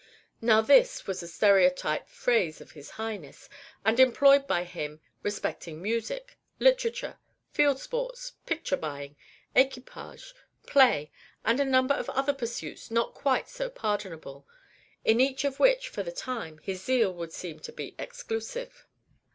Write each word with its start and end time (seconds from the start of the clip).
Now, 0.41 0.61
this 0.61 1.05
was 1.05 1.21
a 1.21 1.27
stereotyped 1.27 2.09
phrase 2.09 2.59
of 2.59 2.71
his 2.71 2.89
Highness, 2.97 3.47
and 3.85 3.99
employed 3.99 4.47
by 4.47 4.63
him 4.63 4.99
respecting 5.21 5.79
music, 5.79 6.39
literature, 6.57 7.19
field 7.51 7.79
sports, 7.79 8.31
picture 8.47 8.77
buying, 8.77 9.15
equipage, 9.53 10.33
play, 10.65 11.11
and 11.45 11.59
a 11.59 11.65
number 11.65 11.93
of 11.93 12.09
other 12.09 12.33
pursuits 12.33 12.89
not 12.89 13.13
quite 13.13 13.47
so 13.47 13.69
pardonable, 13.69 14.47
in 15.05 15.21
each 15.21 15.43
of 15.45 15.59
which, 15.59 15.87
for 15.87 16.01
the 16.01 16.11
time, 16.11 16.57
his 16.63 16.83
zeal 16.83 17.13
would 17.13 17.31
seem 17.31 17.59
to 17.59 17.71
be 17.71 17.93
exclusive. 17.99 18.87